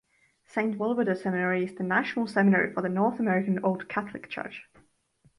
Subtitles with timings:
[0.47, 4.63] Saint Wolbodo Seminary is the national seminary for the North American Old Catholic Church.